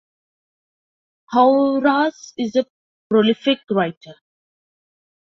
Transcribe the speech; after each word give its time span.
Hauerwas 1.31 2.33
is 2.35 2.55
a 2.55 2.65
prolific 3.07 3.59
writer. 3.69 4.15